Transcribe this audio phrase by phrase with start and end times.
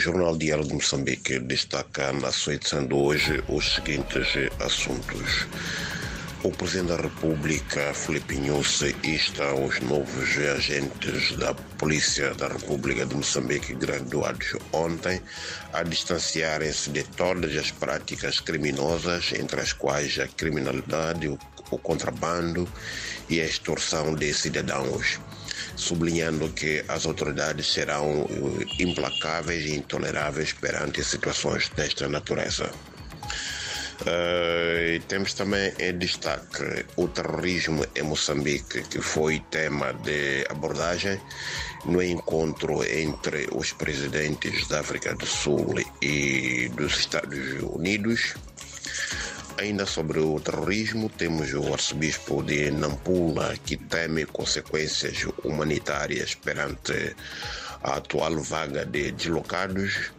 [0.00, 5.46] Jornal Diário de Moçambique destaca na sua edição de hoje os seguintes assuntos.
[6.42, 13.14] O Presidente da República, Filipe Nhusse, insta os novos agentes da Polícia da República de
[13.14, 15.20] Moçambique graduados ontem
[15.74, 22.66] a distanciarem-se de todas as práticas criminosas, entre as quais a criminalidade, o contrabando
[23.28, 25.20] e a extorsão de cidadãos
[25.76, 28.26] sublinhando que as autoridades serão
[28.78, 32.70] implacáveis e intoleráveis perante situações desta natureza.
[34.00, 41.20] Uh, temos também em destaque o terrorismo em Moçambique, que foi tema de abordagem
[41.84, 48.34] no encontro entre os presidentes da África do Sul e dos Estados Unidos.
[49.60, 57.14] Ainda sobre o terrorismo, temos o arcebispo de Nampula que teme consequências humanitárias perante
[57.82, 60.12] a atual vaga de deslocados.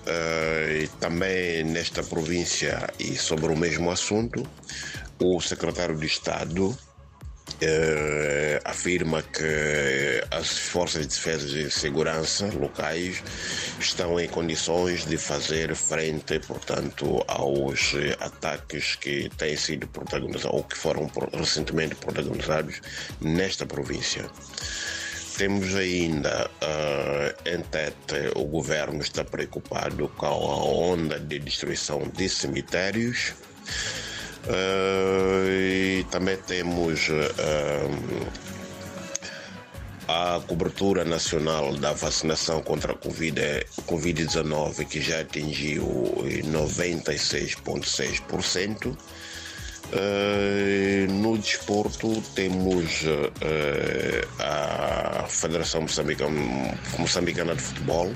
[0.00, 4.48] Uh, também nesta província e sobre o mesmo assunto,
[5.18, 6.74] o secretário de Estado
[7.62, 13.22] Uh, afirma que as forças de defesa e segurança locais
[13.78, 20.76] estão em condições de fazer frente, portanto, aos ataques que têm sido protagonizados ou que
[20.76, 22.80] foram recentemente protagonizados
[23.20, 24.24] nesta província.
[25.36, 32.28] Temos ainda uh, em tete o governo está preocupado com a onda de destruição de
[32.28, 33.34] cemitérios.
[34.50, 37.22] Uh, e também temos uh,
[40.08, 45.86] a cobertura nacional da vacinação contra a Covid-19, que já atingiu
[46.46, 48.98] 96,6%.
[49.92, 53.04] Uh, no desporto temos
[54.40, 58.12] a Federação Moçambicana, Moçambicana de Futebol,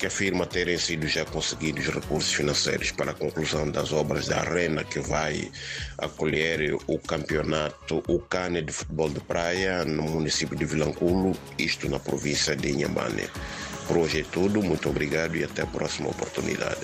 [0.00, 4.82] que afirma terem sido já conseguidos recursos financeiros para a conclusão das obras da arena
[4.82, 5.52] que vai
[5.98, 12.00] acolher o campeonato, o CANE de futebol de praia no município de Vilanculo, isto na
[12.00, 13.28] província de Inhambane.
[13.86, 16.78] Por hoje é tudo, muito obrigado e até a próxima oportunidade.